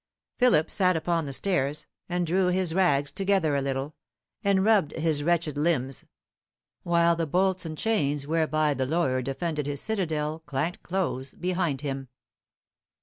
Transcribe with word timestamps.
Philip 0.39 0.71
sat 0.71 0.95
upon 0.97 1.27
the 1.27 1.31
stairs, 1.31 1.85
and 2.09 2.25
drew 2.25 2.47
his 2.47 2.73
rags 2.73 3.11
together 3.11 3.55
a 3.55 3.61
little, 3.61 3.93
and 4.43 4.65
rubbed 4.65 4.93
his 4.97 5.21
wretched 5.23 5.59
limbs, 5.59 6.05
while 6.81 7.15
the 7.15 7.27
bolts 7.27 7.67
and 7.67 7.77
chains 7.77 8.25
whereby 8.25 8.73
the 8.73 8.87
lawyer 8.87 9.21
defended 9.21 9.67
his 9.67 9.79
citadel 9.83 10.39
clanked 10.47 10.81
close 10.81 11.35
behind 11.35 11.81
him. 11.81 12.07